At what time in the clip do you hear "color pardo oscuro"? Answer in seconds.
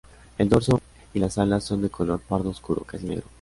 1.91-2.81